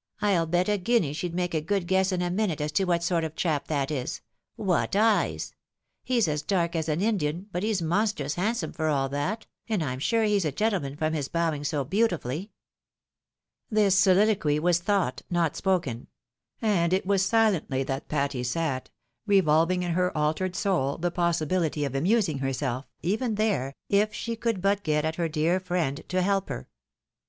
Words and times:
"I'll 0.22 0.46
bet 0.46 0.68
a 0.68 0.78
guinea 0.78 1.12
she'd 1.12 1.34
make 1.34 1.52
a 1.52 1.60
good 1.60 1.88
guess 1.88 2.12
in 2.12 2.22
a 2.22 2.30
minute 2.30 2.60
as 2.60 2.70
to 2.70 2.84
what 2.84 3.02
sort 3.02 3.24
of 3.24 3.34
chap 3.34 3.66
that 3.66 3.90
is— 3.90 4.20
what 4.54 4.94
eyes! 4.94 5.52
He's 6.04 6.28
as 6.28 6.42
dark 6.42 6.76
as 6.76 6.88
an 6.88 7.00
Indian, 7.00 7.48
but 7.50 7.64
he's 7.64 7.82
monstrous 7.82 8.34
handsome 8.36 8.72
for 8.72 8.86
all 8.86 9.08
that, 9.08 9.46
and 9.68 9.82
I'm 9.82 9.98
sure 9.98 10.22
he's 10.22 10.44
a 10.44 10.52
gentleman 10.52 10.94
from 10.94 11.12
his 11.12 11.26
bowing 11.26 11.64
so 11.64 11.82
beautifully." 11.82 12.52
This 13.68 13.98
soliloquy 13.98 14.60
was 14.60 14.78
thought, 14.78 15.22
not 15.28 15.56
spoken; 15.56 16.06
and 16.62 16.92
it 16.92 17.04
was 17.04 17.26
silently 17.26 17.82
that 17.82 18.06
Patty 18.06 18.44
sat 18.44 18.90
Kevolviug 19.28 19.82
in 19.82 19.92
her 19.94 20.16
altered 20.16 20.54
soul 20.54 20.98
the 20.98 21.10
possibility 21.10 21.84
of 21.84 21.96
amusing 21.96 22.38
herself, 22.38 22.86
even 23.02 23.34
there, 23.34 23.74
if 23.88 24.14
she 24.14 24.36
could 24.36 24.62
but 24.62 24.84
PATTY 24.84 24.84
BECOMES 24.84 24.86
SERIOUS. 24.86 25.14
211 25.14 25.14
get 25.14 25.14
at 25.16 25.16
her 25.16 25.28
dear 25.28 25.58
friend 25.58 26.08
to 26.08 26.22
help 26.22 26.48
her. 26.48 26.68